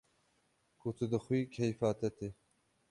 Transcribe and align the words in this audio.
Ku 0.79 0.87
tu 0.97 1.03
dixwî 1.11 1.39
keyfa 1.55 1.89
te 1.99 2.09
tê 2.17 2.29